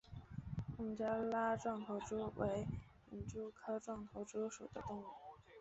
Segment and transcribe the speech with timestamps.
[0.79, 2.65] 孟加拉壮头蛛为
[3.11, 5.05] 园蛛科壮头蛛属的动物。